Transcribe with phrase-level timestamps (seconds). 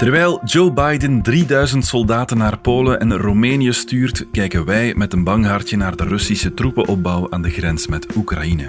[0.00, 5.46] Terwijl Joe Biden 3000 soldaten naar Polen en Roemenië stuurt, kijken wij met een bang
[5.46, 8.68] hartje naar de Russische troepenopbouw aan de grens met Oekraïne.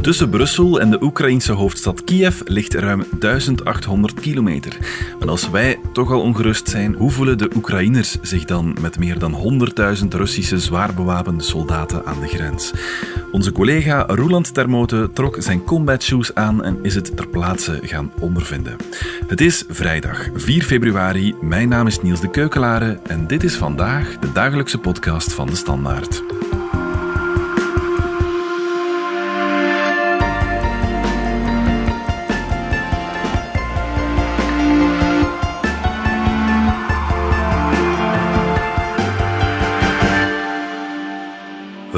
[0.00, 4.76] Tussen Brussel en de Oekraïnse hoofdstad Kiev ligt ruim 1800 kilometer.
[5.20, 9.18] En als wij toch al ongerust zijn, hoe voelen de Oekraïners zich dan met meer
[9.18, 9.60] dan
[10.02, 12.72] 100.000 Russische zwaar bewapende soldaten aan de grens?
[13.32, 18.12] Onze collega Roland Termote trok zijn combat shoes aan en is het ter plaatse gaan
[18.20, 18.76] ondervinden.
[19.26, 21.34] Het is vrijdag 4 februari.
[21.40, 25.56] Mijn naam is Niels de Keukelare en dit is vandaag de dagelijkse podcast van de
[25.56, 26.22] Standaard.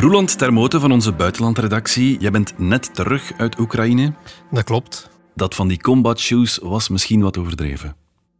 [0.06, 2.18] Roland Termote van onze buitenlandredactie.
[2.20, 4.12] Jij bent net terug uit Oekraïne.
[4.50, 5.10] Dat klopt.
[5.34, 7.96] Dat van die combat shoes was misschien wat overdreven.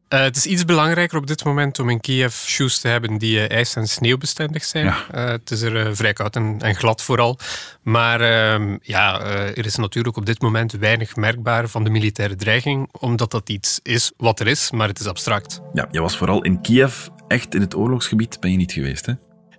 [0.08, 3.36] Uh, het is iets belangrijker op dit moment om in Kiev shoes te hebben die
[3.36, 4.84] uh, ijs- en sneeuwbestendig zijn.
[4.84, 5.04] Ja.
[5.14, 7.38] Uh, het is er vrij koud en, en, glad vooral.
[7.82, 12.88] Maar ehm, ja, er is natuurlijk op dit moment weinig merkbaar van de militaire dreiging,
[12.92, 15.60] omdat dat iets is wat er is, maar het is abstract.
[15.72, 19.12] Ja, je was vooral in Kiev, echt in het oorlogsgebied ben je niet geweest, hè?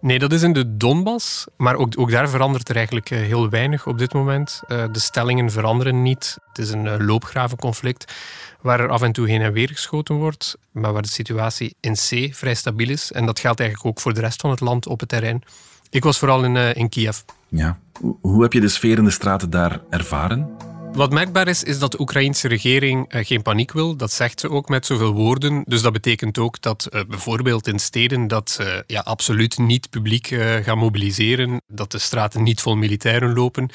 [0.08, 1.46] Nee, dat is in de Donbass.
[1.58, 4.62] Maar ook, ook daar verandert er eigenlijk eh, heel weinig op dit moment.
[4.68, 6.38] Uh, de stellingen veranderen niet.
[6.48, 8.14] Het is een uh, loopgravenconflict
[8.62, 11.94] waar er af en toe heen en weer geschoten wordt, maar waar de situatie in
[11.94, 13.12] C vrij stabiel is.
[13.12, 15.44] En dat geldt eigenlijk ook voor de rest van het land op het terrein.
[15.90, 17.20] Ik was vooral in, in Kiev.
[17.48, 17.78] Ja.
[18.22, 20.50] Hoe heb je de sfeer in de straten daar ervaren?
[20.94, 23.96] Wat merkbaar is, is dat de Oekraïnse regering uh, geen paniek wil.
[23.96, 25.64] Dat zegt ze ook met zoveel woorden.
[25.66, 29.90] Dus dat betekent ook dat uh, bijvoorbeeld in steden dat ze uh, ja, absoluut niet
[29.90, 30.28] publiek
[30.64, 31.62] gaan mobiliseren.
[31.68, 33.70] Dat de straten niet vol militairen lopen.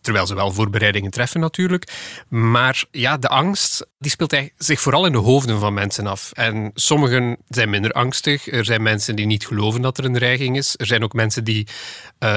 [0.00, 1.92] Terwijl ze wel voorbereidingen treffen natuurlijk.
[2.28, 6.30] Maar ja, de angst die speelt zich vooral in de hoofden van mensen af.
[6.32, 8.50] En sommigen zijn minder angstig.
[8.50, 10.74] Er zijn mensen die niet geloven dat er een dreiging is.
[10.76, 11.66] Er zijn ook mensen die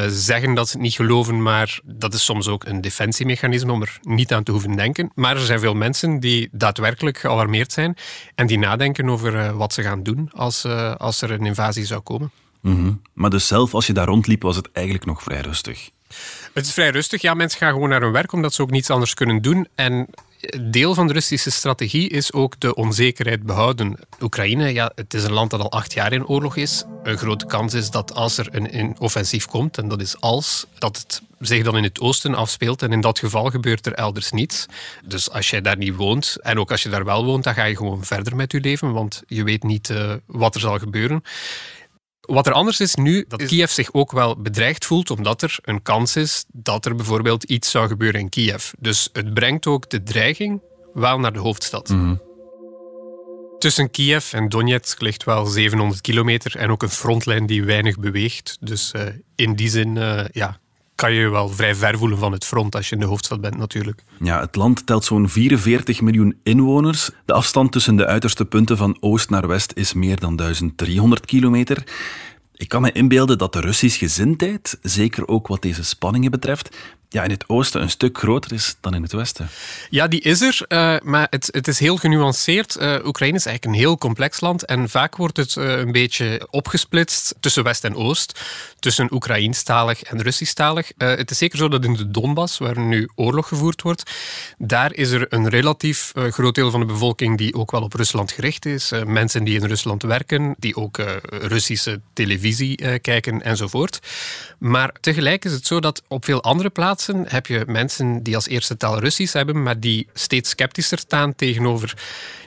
[0.08, 4.25] zeggen dat ze niet geloven, maar dat is soms ook een defensiemechanisme om er niet
[4.32, 5.12] aan te hoeven denken.
[5.16, 7.98] Maar er zijn veel mensen die daadwerkelijk gealarmeerd zijn
[8.36, 11.86] en die nadenken over uh, wat ze gaan doen als, uh, als er een invasie
[11.86, 12.32] zou komen.
[12.62, 13.02] Mm -hmm.
[13.14, 15.90] Maar dus zelf, als je daar rondliep, was het eigenlijk nog vrij rustig?
[16.54, 17.22] Het is vrij rustig.
[17.22, 19.68] Ja, mensen gaan gewoon naar hun werk omdat ze ook niets anders kunnen doen.
[19.76, 20.08] En
[20.72, 24.00] deel van de Russische strategie is ook de onzekerheid behouden.
[24.22, 26.84] Oekraïne, ja, het is een land dat al acht jaar in oorlog is.
[27.04, 30.66] Een grote kans is dat als er een, een offensief komt, en dat is als,
[30.78, 32.82] dat het zich dan in het oosten afspeelt.
[32.82, 34.66] En in dat geval gebeurt er elders niets.
[35.06, 37.64] Dus als jij daar niet woont, en ook als je daar wel woont, dan ga
[37.64, 41.24] je gewoon verder met je leven, want je weet niet uh, wat er zal gebeuren.
[42.26, 45.82] Wat er anders is nu, dat Kiev zich ook wel bedreigd voelt, omdat er een
[45.82, 48.72] kans is dat er bijvoorbeeld iets zou gebeuren in Kiev.
[48.80, 50.62] Dus het brengt ook de dreiging
[50.94, 51.90] wel naar de hoofdstad.
[51.90, 52.22] Mm
[53.60, 58.58] Tussen Kiev en Donetsk ligt wel 700 kilometer en ook een frontlijn die weinig beweegt.
[58.60, 59.02] Dus uh,
[59.36, 60.60] in die zin uh, ja,
[60.96, 63.42] kan je je wel vrij ver voelen van het front als je in de hoofdstad
[63.42, 64.04] bent natuurlijk.
[64.20, 67.10] Ja, het land telt zo'n 44 miljoen inwoners.
[67.26, 71.84] De afstand tussen de uiterste punten van oost naar west is meer dan 1300 kilometer.
[72.54, 76.78] Ik kan me inbeelden dat de Russische gezindheid, zeker ook wat deze spanningen betreft,
[77.16, 79.50] ja, in het oosten een stuk groter is dan in het westen.
[79.90, 82.78] Ja, die is er, uh, maar het, het is heel genuanceerd.
[82.82, 86.48] Uh, Oekraïne is eigenlijk een heel complex land en vaak wordt het uh, een beetje
[86.50, 88.40] opgesplitst tussen West en Oost,
[88.80, 90.92] tussen Oekraïnstalig en Russischtalig.
[90.98, 94.12] het is zeker zo dat in de Donbass, waar nu oorlog gevoerd wordt,
[94.58, 98.32] daar is er een relatief groot deel van de bevolking die ook wel op Rusland
[98.32, 98.92] gericht is.
[99.06, 100.98] mensen die in Rusland werken, die ook
[101.30, 104.00] Russische televisie kijken enzovoort.
[104.58, 108.48] Maar tegelijk is het zo dat op veel andere plaatsen heb je mensen die als
[108.48, 111.94] eerste taal Russisch hebben, maar die steeds sceptischer staan tegenover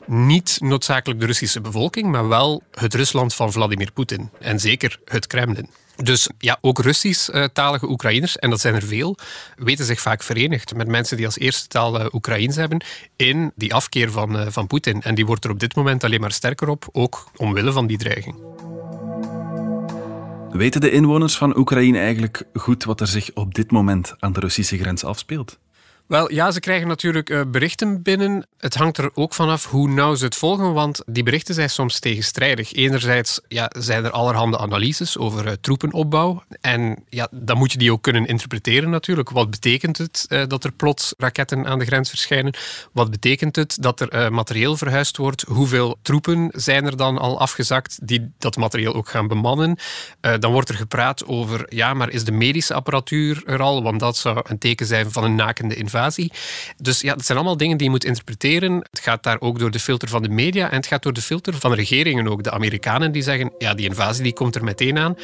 [0.07, 4.31] niet noodzakelijk de Russische bevolking, maar wel het Rusland van Vladimir Poetin.
[4.41, 5.71] En zeker het Kremlin.
[6.03, 9.17] Dus ja, ook Russisch-talige eh, Oekraïners, en dat zijn er veel,
[9.57, 12.85] weten zich vaak verenigd met mensen die als eerste taal uh, Oekraïens hebben
[13.17, 15.03] in die afkeer van, uh, van Poetin.
[15.03, 17.99] En die wordt er op dit moment alleen maar sterker op, ook omwille van die
[17.99, 18.48] dreiging.
[20.51, 24.41] Weten de inwoners van Oekraïne eigenlijk goed wat er zich op dit moment aan de
[24.41, 25.59] Russische grens afspeelt?
[26.09, 28.47] Wel, ja, ze krijgen natuurlijk uh, berichten binnen.
[28.59, 31.99] Het hangt er ook vanaf hoe nauw ze het volgen, want die berichten zijn soms
[31.99, 32.73] tegenstrijdig.
[32.73, 36.43] Enerzijds ja, zijn er allerhande analyses over uh, troepenopbouw.
[36.61, 39.31] En ja, dan moet je die ook kunnen interpreteren natuurlijk.
[39.31, 42.55] Wat betekent het uh, dat er plots raketten aan de grens verschijnen?
[42.93, 45.43] Wat betekent het dat er materieel verhuisd wordt?
[45.43, 49.79] Hoeveel troepen zijn er dan al afgezakt die dat materieel ook gaan bemannen?
[50.39, 53.83] dan wordt er gepraat over, ja, maar is de medische apparatuur er al?
[53.83, 55.98] Want dat zou een teken zijn van een nakende invasie
[56.77, 58.73] Dus ja, dat zijn allemaal dingen die je moet interpreteren.
[58.91, 61.23] Het gaat daar ook door de filter van de media en het gaat door de
[61.23, 62.43] filter van regeringen ook.
[62.43, 65.17] De Amerikanen die zeggen, ja, die invasie die komt er meteen aan.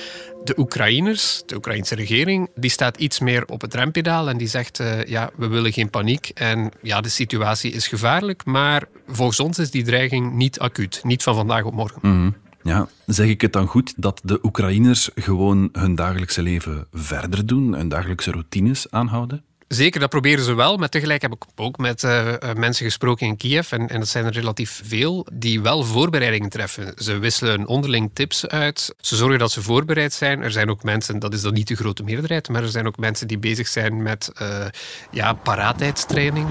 [0.45, 4.81] De Oekraïners, de Oekraïnse regering, die staat iets meer op het rempedaal en die zegt,
[4.81, 9.59] uh, ja, we willen geen paniek en ja, de situatie is gevaarlijk, maar volgens ons
[9.59, 11.99] is die dreiging niet acuut, niet van vandaag op morgen.
[12.03, 12.31] Mhm.
[12.63, 17.75] Ja, zeg ik het dan goed dat de Oekraïners gewoon hun dagelijkse leven verder doen,
[17.75, 19.45] hun dagelijkse routines aanhouden?
[19.75, 20.77] Zeker, dat proberen ze wel.
[20.77, 24.25] Maar tegelijk heb ik ook met uh, mensen gesproken in Kiev, en, en dat zijn
[24.25, 26.93] er relatief veel, die wel voorbereidingen treffen.
[26.97, 28.95] Ze wisselen onderling tips uit.
[29.01, 30.43] Ze zorgen dat ze voorbereid zijn.
[30.43, 32.97] Er zijn ook mensen, dat is dan niet de grote meerderheid, maar er zijn ook
[32.97, 34.67] mensen die bezig zijn met uh,
[35.11, 36.49] ja, paraatheidstraining.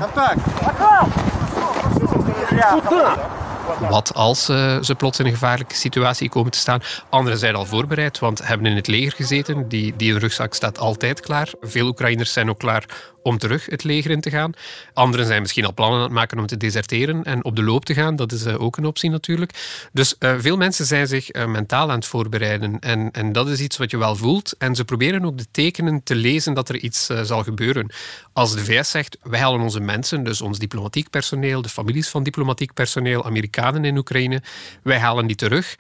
[3.90, 4.46] Wat als
[4.81, 6.81] ze plots in een gevaarlijke situatie komen te staan?
[7.10, 9.68] Anderen zijn al voorbereid, want hebben in het leger gezeten.
[9.68, 11.52] Die, die rugzak staat altijd klaar.
[11.62, 12.86] Veel Oekraïners zijn ook klaar
[13.24, 14.52] om terug het leger in te gaan.
[14.94, 17.86] Anderen zijn misschien al plannen aan het maken om te deserteren en op de loop
[17.86, 18.16] te gaan.
[18.16, 19.52] Dat is uh, ook een optie natuurlijk.
[19.92, 22.80] Dus uh, veel mensen zijn zich uh, mentaal aan het voorbereiden.
[22.80, 24.56] En, en dat is iets wat je wel voelt.
[24.58, 27.92] En ze proberen ook de tekenen te lezen dat er iets zal gebeuren.
[28.34, 32.24] Als de VS zegt, wij halen onze mensen, dus ons diplomatiek personeel, de families van
[32.24, 34.42] diplomatiek personeel, Amerikanen in Oekraïne,
[34.84, 35.75] wij halen die terug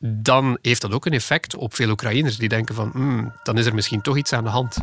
[0.00, 3.66] dan heeft dat ook een effect op veel Oekraïners die denken van, hmm, dan is
[3.66, 4.76] er misschien toch iets aan de hand.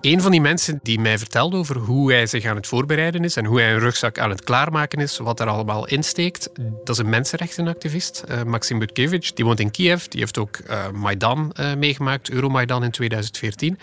[0.00, 3.36] Een van die mensen die mij vertelde over hoe hij zich aan het voorbereiden is
[3.36, 6.50] en hoe hij een rugzak aan het klaarmaken is, wat er allemaal in steekt,
[6.84, 9.32] dat is een mensenrechtenactivist, uh, Maxim Butkevich.
[9.32, 13.78] Die woont in Kiev, die heeft ook uh, Maidan uh, meegemaakt, Euromaidan in 2014.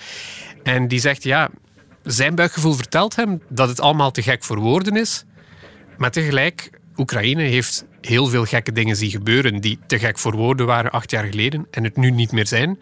[0.64, 1.50] En die zegt, ja,
[2.04, 5.26] zijn buikgevoel vertelt hem dat het allemaal te gek voor woorden is,
[5.98, 10.66] maar tegelijk, Oekraïne heeft heel veel gekke dingen zien gebeuren die te gek voor woorden
[10.66, 12.80] waren acht jaar geleden en het nu niet meer zijn.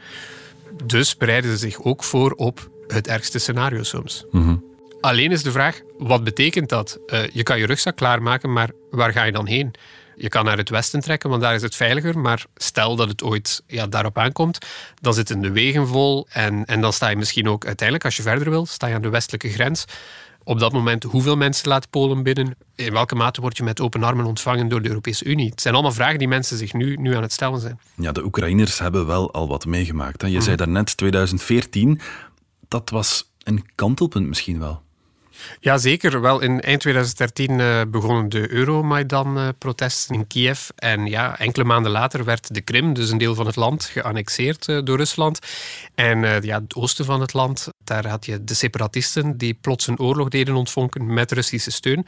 [0.85, 4.25] Dus bereiden ze zich ook voor op het ergste scenario soms.
[4.31, 4.55] Mhm.
[5.01, 6.99] Alleen is de vraag, wat betekent dat?
[7.07, 9.71] Uh, je kan je rugzak klaarmaken, maar waar ga je dan heen?
[10.15, 12.19] Je kan naar het westen trekken, want daar is het veiliger.
[12.19, 14.57] Maar stel dat het ooit ja, daarop aankomt,
[14.99, 16.27] dan zitten de wegen vol.
[16.29, 19.01] En, en dan sta je misschien ook uiteindelijk, als je verder wil, sta je aan
[19.01, 19.85] de westelijke grens.
[20.43, 22.55] Op dat moment, hoeveel mensen laat Polen binnen?
[22.75, 25.49] In welke mate word je met open armen ontvangen door de Europese Unie?
[25.49, 27.79] Het zijn allemaal vragen die mensen zich nu, nu aan het stellen zijn.
[27.95, 30.21] Ja, de Oekraïners hebben wel al wat meegemaakt.
[30.21, 30.27] Hè?
[30.27, 30.41] Je mm.
[30.41, 32.01] zei daarnet 2014,
[32.71, 34.81] dat was een kantelpunt misschien wel.
[35.59, 36.21] Ja, zeker.
[36.21, 40.69] Wel, in eind 2013 uh, begonnen de Euromaidan-protesten in Kiev.
[40.75, 44.67] En ja, enkele maanden later werd de Krim, dus een deel van het land, geannexeerd
[44.67, 45.39] uh, door Rusland.
[45.95, 49.87] En uh, ja, het oosten van het land, daar had je de separatisten die plots
[49.87, 52.05] een oorlog deden ontvonken met Russische steun.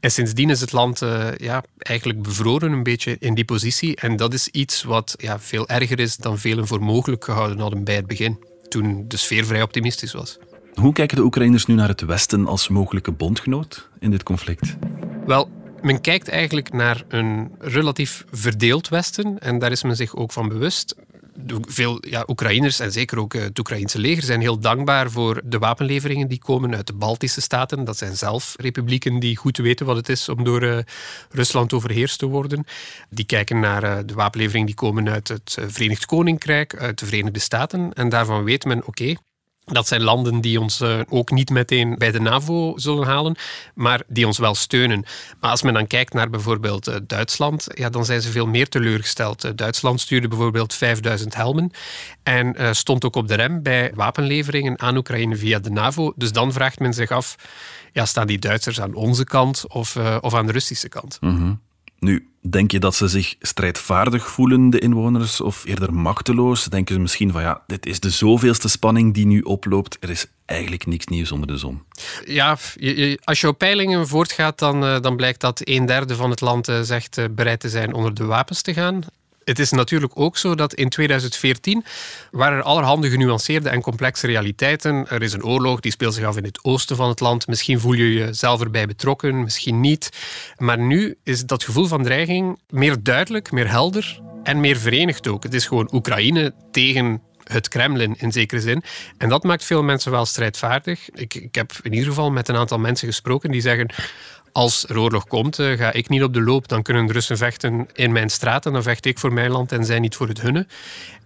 [0.00, 0.98] En sindsdien is het land
[1.36, 3.96] ja, eigenlijk bevroren een beetje in die positie.
[3.96, 7.84] En dat is iets wat ja, veel erger is dan velen voor mogelijk gehouden hadden
[7.84, 10.38] bij het begin toen de sfeer vrij optimistisch was.
[10.74, 14.76] Hoe kijken de Oekraïners nu naar het Westen als mogelijke bondgenoot in dit conflict?
[15.26, 15.48] Wel,
[15.82, 20.48] men kijkt eigenlijk naar een relatief verdeeld Westen en daar is men zich ook van
[20.48, 20.96] bewust
[21.60, 26.28] veel ja, Oekraïners en zeker ook het Oekraïnse leger zijn heel dankbaar voor de wapenleveringen
[26.28, 27.84] die komen uit de Baltische staten.
[27.84, 30.78] Dat zijn zelf republieken die goed weten wat het is om door uh,
[31.30, 32.64] Rusland overheerst te worden.
[33.10, 37.40] Die kijken naar uh, de wapenleveringen die komen uit het Verenigd Koninkrijk, uit de Verenigde
[37.40, 37.92] Staten.
[37.92, 39.14] En daarvan weet men, oké,
[39.72, 43.36] dat zijn landen die ons uh, ook niet meteen bij de NAVO zullen halen,
[43.74, 45.04] maar die ons wel steunen.
[45.40, 48.68] Maar als men dan kijkt naar bijvoorbeeld uh, Duitsland, ja, dan zijn ze veel meer
[48.68, 49.44] teleurgesteld.
[49.44, 51.70] Uh, Duitsland stuurde bijvoorbeeld 5000 helmen
[52.22, 56.12] en stond ook op de rem bij wapenleveringen aan Oekraïne via de NAVO.
[56.16, 57.36] Dus dan vraagt men zich af,
[57.92, 61.18] ja, staan die Duitsers aan onze kant of, of aan de Russische kant?
[61.20, 61.64] Mm
[61.98, 66.64] nu, denk je dat ze zich strijdvaardig voelen, de inwoners, of eerder machteloos?
[66.64, 69.96] Denken ze misschien van ja, dit is de zoveelste spanning die nu oploopt.
[70.00, 71.82] Er is eigenlijk niks nieuws onder de zon.
[72.24, 72.58] Ja,
[73.24, 76.68] als je op peilingen voortgaat, dan, eh, dan blijkt dat een derde van het land
[76.68, 79.02] eh, zegt eh, bereid te zijn onder de wapens te gaan.
[79.46, 81.84] Het is natuurlijk ook zo dat in 2014
[82.30, 85.08] waren er allerhande genuanceerde en complexe realiteiten.
[85.08, 87.46] Er is een oorlog die speelt zich af in het oosten van het land.
[87.46, 90.10] Misschien voel je jezelf erbij betrokken, misschien niet.
[90.56, 95.42] Maar nu is dat gevoel van dreiging meer duidelijk, meer helder en meer verenigd ook.
[95.42, 97.22] Het is gewoon Oekraïne tegen
[97.52, 98.82] het Kremlin in zekere zin.
[99.18, 101.10] En dat maakt veel mensen wel strijdvaardig.
[101.10, 103.90] Ik, ik heb in ieder geval met een aantal mensen gesproken die zeggen
[104.56, 106.68] als er oorlog komt, eh, ga ik niet op de loop.
[106.68, 108.72] Dan kunnen de Russen vechten in mijn straten.
[108.72, 110.66] Dan vecht ik voor mijn land en zij niet voor het hunne.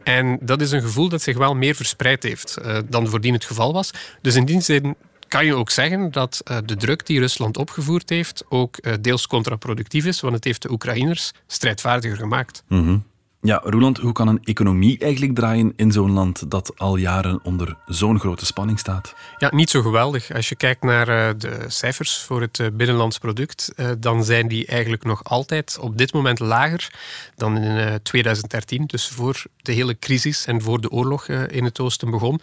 [0.03, 3.45] En dat is een gevoel dat zich wel meer verspreid heeft uh, dan voordien het
[3.45, 3.91] geval was.
[4.21, 4.97] Dus in die zin
[5.29, 10.05] kan je ook zeggen dat uh, de druk die Rusland opgevoerd heeft ook deels contraproductief
[10.05, 12.63] is, want het heeft de Oekraïners strijdvaardiger gemaakt.
[12.69, 13.09] Mm
[13.43, 17.77] Ja, Roland, hoe kan een economie eigenlijk draaien in zo'n land dat al jaren onder
[17.87, 19.15] zo'n grote spanning staat?
[19.39, 20.33] Ja, niet zo geweldig.
[20.33, 24.49] Als je kijkt naar eh, de cijfers voor het eh, binnenlands product, eh, dan zijn
[24.49, 26.95] die eigenlijk nog altijd op dit moment lager
[27.37, 32.11] dan in 2013, dus voor de hele crisis en voor de oorlog in het oosten
[32.11, 32.41] begon.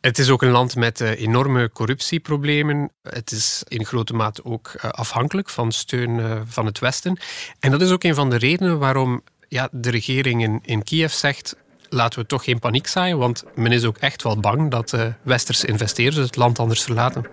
[0.00, 2.90] Het is ook een land met enorme corruptieproblemen.
[3.02, 7.18] Het is in grote mate ook afhankelijk van steun van het Westen.
[7.60, 11.12] En dat is ook een van de redenen waarom ja, de regering in, in Kiev
[11.12, 11.56] zegt
[11.88, 15.06] laten we toch geen paniek zaaien, want men is ook echt wel bang dat uh,
[15.22, 17.24] westerse investeerders het land anders verlaten.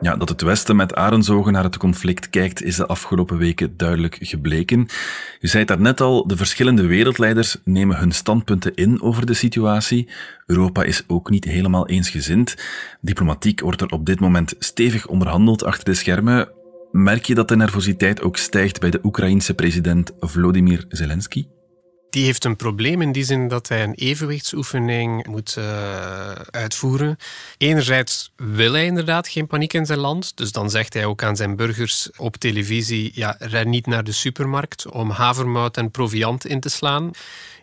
[0.00, 4.16] Ja, dat het Westen met arenzogen naar het conflict kijkt, is de afgelopen weken duidelijk
[4.20, 4.80] gebleken.
[5.40, 10.08] U zei het daarnet al, de verschillende wereldleiders nemen hun standpunten in over de situatie.
[10.46, 12.54] Europa is ook niet helemaal eensgezind.
[13.00, 16.48] Diplomatiek wordt er op dit moment stevig onderhandeld achter de schermen.
[16.96, 21.46] Merk je dat de nervositeit ook stijgt bij de Oekraïense president Volodymyr Zelensky?
[22.10, 27.16] Die heeft een probleem in die zin dat hij een evenwichtsoefening moet uh, uitvoeren.
[27.58, 30.36] Enerzijds wil hij inderdaad geen paniek in zijn land.
[30.36, 34.12] Dus dan zegt hij ook aan zijn burgers op televisie: ja, ren niet naar de
[34.12, 37.10] supermarkt om havermout en proviant in te slaan.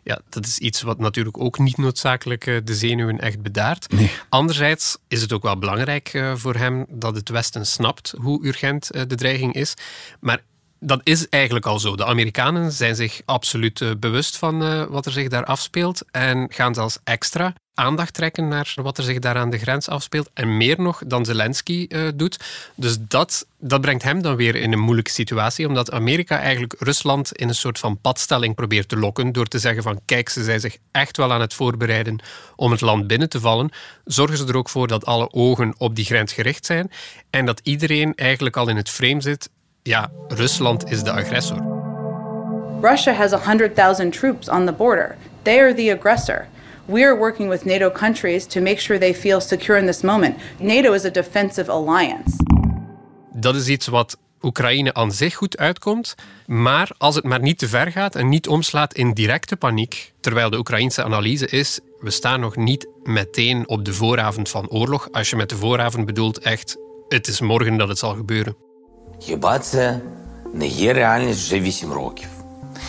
[0.03, 3.91] Ja, dat is iets wat natuurlijk ook niet noodzakelijk eh, de zenuwen echt bedaart.
[3.91, 4.11] Nee.
[4.29, 8.91] Anderzijds is het ook wel belangrijk eh, voor hem dat het Westen snapt hoe urgent
[8.91, 9.73] eh, de dreiging is.
[10.19, 10.43] Maar
[10.79, 11.95] dat is eigenlijk al zo.
[11.95, 16.99] De Amerikanen zijn zich absoluut bewust van wat er zich daar afspeelt en gaan zelfs
[17.03, 20.29] extra aandacht trekken naar wat er zich daar aan de grens afspeelt.
[20.33, 22.39] En meer nog dan Zelensky uh, doet.
[22.75, 25.67] Dus dat, dat brengt hem dan weer in een moeilijke situatie.
[25.67, 29.31] Omdat Amerika eigenlijk Rusland in een soort van padstelling probeert te lokken.
[29.31, 32.19] Door te zeggen van kijk, ze zijn zich echt wel aan het voorbereiden
[32.55, 33.69] om het land binnen te vallen.
[34.05, 36.91] Zorgen ze er ook voor dat alle ogen op die grens gericht zijn.
[37.29, 39.49] En dat iedereen eigenlijk al in het frame zit.
[39.83, 41.79] Ja, Rusland is de agressor.
[42.81, 45.15] Russia has 100,000 troops on the border.
[45.41, 46.47] They are the aggressor.
[46.84, 50.36] We are working with NATO countries to make sure they feel secure in this moment.
[50.58, 52.36] NATO is a defensive alliance.
[53.32, 56.14] Dat is iets wat Oekraïne aan zich goed uitkomt.
[56.46, 60.50] Maar als het maar niet te ver gaat en niet omslaat in directe paniek, terwijl
[60.50, 65.08] de Oekraïnse analyse is: we staan nog niet meteen op de vooravond van oorlog.
[65.12, 66.76] Als je met de vooravond bedoelt echt,
[67.08, 68.56] het is morgen dat het zal gebeuren.
[69.18, 70.00] Хіба це
[70.54, 72.28] не є реальність вже 8 років?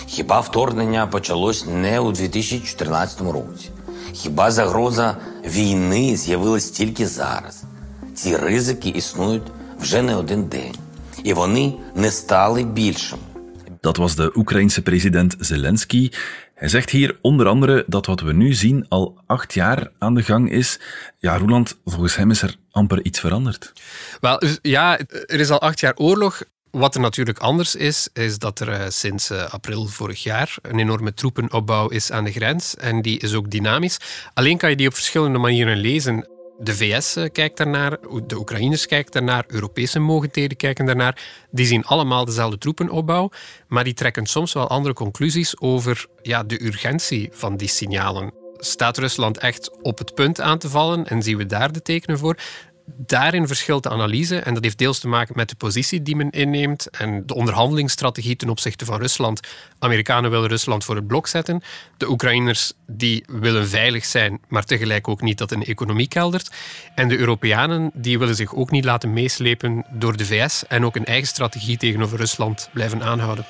[0.07, 3.69] Хіба вторгнення почалось не у 2014 році?
[4.13, 7.63] Хіба загроза війни з'явилась тільки зараз?
[8.13, 10.75] Ці ризики існують вже не один день,
[11.23, 13.21] і вони не стали більшими.
[13.81, 16.11] Dat was de Oekraïense president Zelensky.
[16.57, 20.23] Hij zegt hier onder andere dat wat we nu zien al acht jaar aan de
[20.23, 20.79] gang is.
[21.17, 23.73] Ja, Roland, volgens hem is er amper iets veranderd.
[24.19, 24.97] Wel, ja,
[25.27, 26.43] er is al acht jaar oorlog.
[26.72, 30.78] Wat er natuurlijk anders is, is dat er uh, sinds uh, april vorig jaar een
[30.78, 32.76] enorme troepenopbouw is aan de grens.
[32.76, 33.98] En die is ook dynamisch.
[34.34, 36.28] Alleen kan je die op verschillende manieren lezen.
[36.58, 41.22] De VS uh, kijkt daarnaar, de Oekraïners kijken daarnaar, Europese mogendheden kijken daarnaar.
[41.50, 43.30] Die zien allemaal dezelfde troepenopbouw,
[43.68, 48.32] maar die trekken soms wel andere conclusies over ja, de urgentie van die signalen.
[48.56, 52.18] Staat Rusland echt op het punt aan te vallen en zien we daar de tekenen
[52.18, 52.36] voor?
[52.96, 56.30] Daarin verschilt de analyse en dat heeft deels te maken met de positie die men
[56.30, 59.40] inneemt en de onderhandelingsstrategie ten opzichte van Rusland.
[59.78, 61.62] Amerikanen willen Rusland voor het blok zetten.
[61.96, 66.50] De Oekraïners die willen veilig zijn, maar tegelijk ook niet dat een economie keldert.
[66.94, 70.96] En de Europeanen die willen zich ook niet laten meeslepen door de VS en ook
[70.96, 73.46] een eigen strategie tegenover Rusland blijven aanhouden.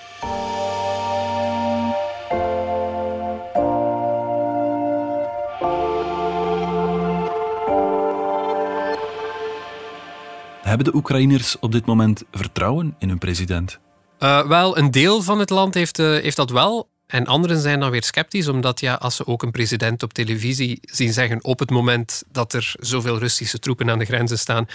[10.72, 13.78] Hebben de Oekraïners op dit moment vertrouwen in hun president?
[14.18, 16.88] Uh, wel, een deel van het land heeft, uh, heeft dat wel.
[17.12, 20.78] En anderen zijn dan weer sceptisch, omdat ja, als ze ook een president op televisie
[20.82, 24.66] zien zeggen op het moment dat er zoveel Russische troepen aan de grenzen staan,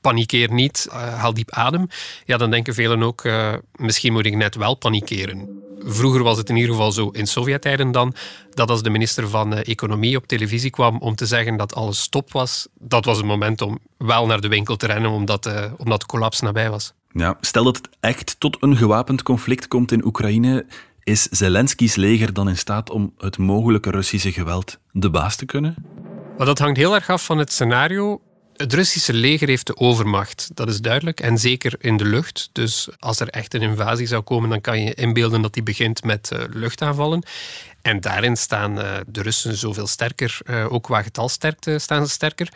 [0.00, 1.86] panikeer niet, uh, haal diep adem,
[2.24, 5.62] ja, dan denken velen ook, uh, misschien moet ik net wel panikeren.
[5.84, 8.14] Vroeger was het in ieder geval zo, in Sovjet-tijden dan,
[8.50, 12.00] dat als de minister van uh, Economie op televisie kwam om te zeggen dat alles
[12.00, 16.00] stop was, dat was het moment om wel naar de winkel te rennen, omdat, omdat
[16.00, 16.92] de collapse nabij was.
[17.12, 20.66] Ja, stel dat het echt tot een gewapend conflict komt in Oekraïne,
[21.06, 25.74] is Zelensky's leger dan in staat om het mogelijke Russische geweld de baas te kunnen?
[26.36, 28.20] Maar dat hangt heel erg af van het scenario.
[28.56, 31.20] Het Russische leger heeft de overmacht, dat is duidelijk.
[31.20, 32.48] En zeker in de lucht.
[32.52, 36.04] Dus als er echt een invasie zou komen, dan kan je inbeelden dat die begint
[36.04, 37.22] met uh, luchtaanvallen.
[37.82, 42.52] En daarin staan uh, de Russen zoveel sterker, uh, ook qua getalsterkte staan ze sterker.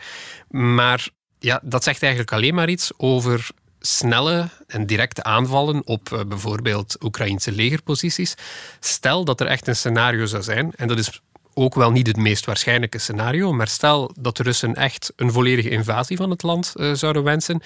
[0.49, 3.49] Maar ja, dat zegt eigenlijk alleen maar iets over
[3.81, 8.35] snelle en directe aanvallen op uh, bijvoorbeeld Oekraïnse legerposities.
[8.79, 11.21] Stel dat er echt een scenario zou zijn, en dat is
[11.53, 15.69] ook wel niet het meest waarschijnlijke scenario, maar stel dat de Russen echt een volledige
[15.69, 17.61] invasie van het land uh, zouden wensen,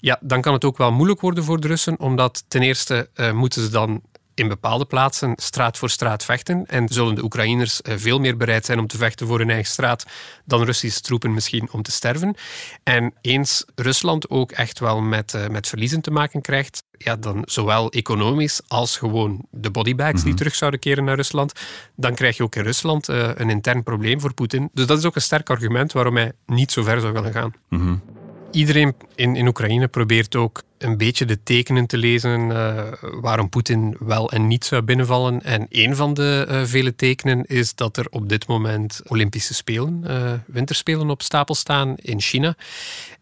[0.00, 3.32] ja, dan kan het ook wel moeilijk worden voor de Russen, omdat ten eerste uh,
[3.32, 4.02] moeten ze dan
[4.36, 6.66] in bepaalde plaatsen straat voor straat vechten.
[6.66, 9.72] En zullen de Oekraïners eh, veel meer bereid zijn om te vechten voor hun eigen
[9.72, 10.06] straat
[10.44, 12.34] dan Russische troepen misschien om te sterven.
[12.82, 17.42] En eens Rusland ook echt wel met, uh, met verliezen te maken krijgt, ja, dan
[17.44, 20.36] zowel economisch als gewoon de bodybags die mhm.
[20.36, 21.52] terug zouden keren naar Rusland,
[21.94, 24.70] dan krijg je ook in Rusland uh, een intern probleem voor Poetin.
[24.72, 27.54] Dus dat is ook een sterk argument waarom hij niet zo ver zou willen gaan.
[27.68, 28.02] Mm
[28.50, 33.96] Iedereen in, in Oekraïne probeert ook een beetje de tekenen te lezen uh, waarom Poetin
[33.98, 35.42] wel en niet zou binnenvallen.
[35.42, 40.04] En een van de uh, vele tekenen is dat er op dit moment Olympische Spelen,
[40.06, 42.56] uh, winterspelen op stapel staan in China.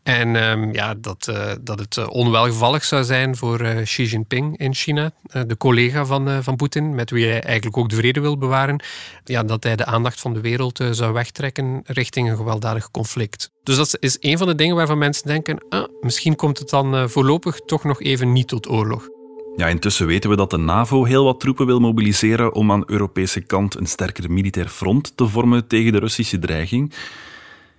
[0.02, 5.11] En um, ja, dat, dat het onwelgevallig zou zijn voor Xi Jinping in China,
[5.46, 8.82] de collega van, van Poetin, met wie hij eigenlijk ook de vrede wil bewaren.
[9.25, 13.52] Ja, dat hij de aandacht van de wereld zou wegtrekken richting een gewelddadig conflict.
[13.62, 17.11] Dus dat is een van de dingen waarvan mensen denken, ah, misschien komt het dan
[17.11, 19.09] voorlopig toch nog even niet tot oorlog.
[19.57, 23.41] Ja, intussen weten we dat de NAVO heel wat troepen wil mobiliseren om aan Europese
[23.41, 26.93] kant een sterker militair front te vormen tegen de Russische dreiging.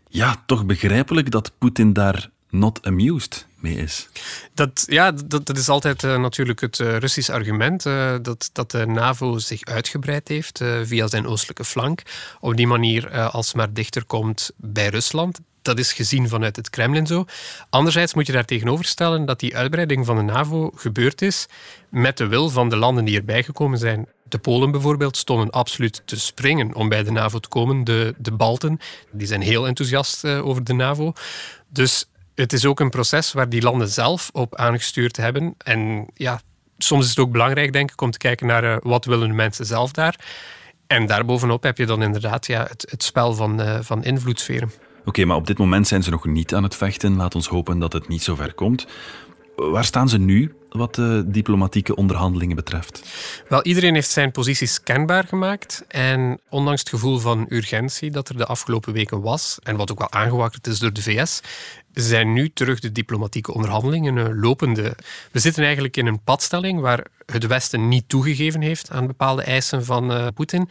[0.09, 4.09] Ja, toch begrijpelijk dat Poetin daar not amused mee is.
[4.53, 8.85] Dat, ja, dat, is altijd uh, natuurlijk het uh, Russisch argument, uh, dat, dat de
[8.85, 12.01] NAVO zich uitgebreid heeft via zijn oostelijke flank.
[12.39, 17.25] Op die manier alsmaar dichter komt bij Rusland dat is gezien vanuit het Kremlin zo.
[17.69, 21.47] Anderzijds moet je daar tegenover stellen dat die uitbreiding van de NAVO gebeurd is
[21.89, 24.07] met de wil van de landen die erbij gekomen zijn.
[24.23, 27.83] De Polen bijvoorbeeld stonden absoluut te springen om bij de NAVO te komen.
[27.83, 28.79] De, de Balten
[29.11, 31.13] die zijn heel enthousiast over de NAVO.
[31.67, 35.55] Dus het is ook een proces waar die landen zelf op aangestuurd hebben.
[35.57, 36.41] En ja,
[36.77, 39.33] soms is het ook belangrijk, denk ik, om te kijken naar uh, wat willen de
[39.33, 40.19] mensen zelf daar.
[40.87, 44.71] En daarbovenop heb je dan inderdaad ja, het, het spel van, uh, van invloedssferen.
[45.05, 47.15] Oké, maar op dit moment zijn ze nog niet aan het vechten.
[47.15, 48.87] Laat ons hopen dat het niet zo ver komt.
[49.55, 53.03] Waar staan ze nu wat de diplomatieke onderhandelingen betreft?
[53.49, 55.85] Wel, iedereen heeft zijn posities kenbaar gemaakt.
[55.87, 59.99] En ondanks het gevoel van urgentie dat er de afgelopen weken was, en wat ook
[59.99, 61.41] wel aangewakkerd is door de VS,
[61.93, 64.95] zijn nu terug de diplomatieke onderhandelingen eh, lopende.
[65.31, 69.85] We zitten eigenlijk in een padstelling waar het Westen niet toegegeven heeft aan bepaalde eisen
[69.85, 70.69] van uh, Poetin.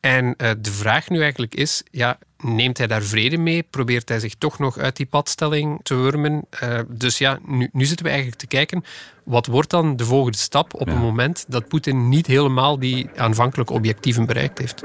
[0.00, 2.18] En uh, de vraag nu eigenlijk is, ja,
[2.54, 3.62] neemt hij daar vrede mee?
[3.62, 6.44] Probeert hij zich toch nog uit die padstelling te wurmen?
[6.62, 8.84] Uh, dus ja, nu, nu, zitten we eigenlijk te kijken,
[9.24, 10.94] wat wordt dan de volgende stap op ja.
[10.94, 14.82] een moment dat Poetin niet helemaal die aanvankelijke objectieven bereikt heeft?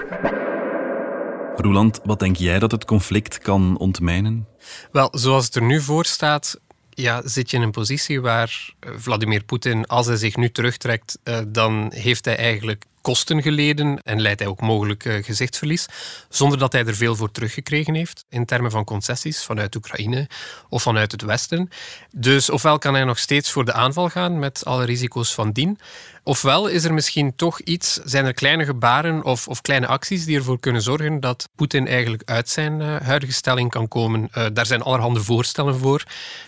[1.56, 4.48] Roland, wat denk jij dat het conflict kan ontmijnen?
[4.92, 8.92] Wel, zoals het er nu voor staat, ja, zit je in een positie waar eh,
[8.98, 14.22] Vladimir Poetin, als hij zich nu terugtrekt, uh, dan heeft hij eigenlijk kosten geleden en
[14.22, 15.86] leidt hij ook mogelijk uh, gezichtsverlies,
[16.30, 20.28] zonder dat hij er veel voor teruggekregen heeft in termen van concessies vanuit Oekraïne
[20.70, 21.70] of vanuit het Westen.
[22.12, 25.80] Dus ofwel kan hij nog steeds voor de aanval gaan met alle risico's van dien,
[26.24, 30.38] ofwel is er misschien toch iets, zijn er kleine gebaren of, of kleine acties die
[30.38, 34.30] ervoor kunnen zorgen dat Poetin eigenlijk uit zijn uh, huidige stelling kan komen.
[34.38, 36.04] Uh, daar zijn allerhande voorstellen voor.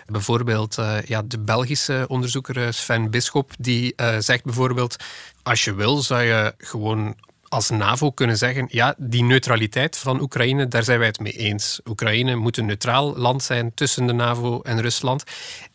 [0.05, 4.95] Bijvoorbeeld ja, de Belgische onderzoeker Sven Bisschop, die zegt bijvoorbeeld
[5.43, 7.15] als je wil, zou je gewoon
[7.53, 11.79] als NAVO kunnen zeggen, ja, die neutraliteit van Oekraïne, daar zijn wij het mee eens.
[11.85, 15.23] Oekraïne moet een neutraal land zijn tussen de NAVO en Rusland.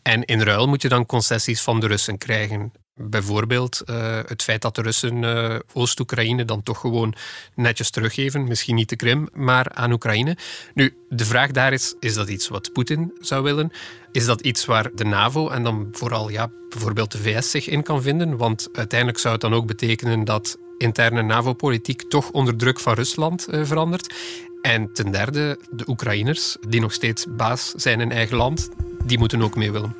[0.01, 2.71] En in ruil moet je dan concessies van de Russen krijgen.
[3.01, 7.13] Bijvoorbeeld uh, het feit dat de Russen uh, Oost-Oekraïne dan toch gewoon
[7.55, 8.43] netjes teruggeven.
[8.43, 10.37] Misschien niet de Krim, maar aan Oekraïne.
[10.73, 13.71] Nu, de vraag daar is, is dat iets wat Poetin zou willen?
[14.11, 17.83] Is dat iets waar de NAVO en dan vooral ja, bijvoorbeeld de VS zich in
[17.83, 18.37] kan vinden?
[18.37, 23.47] Want uiteindelijk zou het dan ook betekenen dat interne NAVO-politiek toch onder druk van Rusland
[23.49, 24.13] uh, verandert.
[24.61, 28.69] En ten derde, de Oekraïners, die nog steeds baas zijn in eigen land,
[29.05, 29.95] die moeten ook mee willen.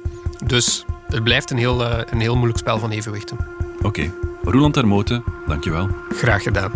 [0.46, 3.38] Dus het blijft een heel, uh, een heel moeilijk spel van evenwichten.
[3.78, 3.88] Oké.
[3.88, 4.12] Okay.
[4.44, 5.90] Roland Termoten, dankjewel.
[6.10, 6.72] Graag gedaan.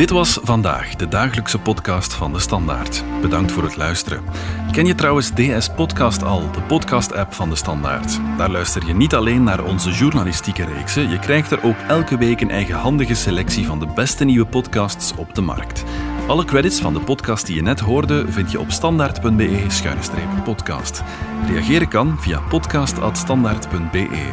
[0.00, 3.04] Dit was vandaag de dagelijkse podcast van de Standaard.
[3.20, 4.24] Bedankt voor het luisteren.
[4.72, 8.18] Ken je trouwens DS Podcast al, de podcast-app van de Standaard?
[8.36, 12.40] Daar luister je niet alleen naar onze journalistieke reeksen, je krijgt er ook elke week
[12.40, 15.84] een eigenhandige selectie van de beste nieuwe podcasts op de markt.
[16.26, 21.02] Alle credits van de podcast die je net hoorde vind je op standaard.be-podcast.
[21.46, 24.32] Reageren kan via podcast.standaard.be.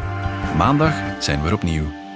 [0.58, 2.07] Maandag zijn we er opnieuw.